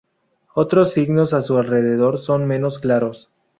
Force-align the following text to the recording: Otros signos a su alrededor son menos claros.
Otros 0.55 0.93
signos 0.93 1.31
a 1.35 1.41
su 1.43 1.57
alrededor 1.59 2.17
son 2.17 2.47
menos 2.47 2.79
claros. 2.79 3.29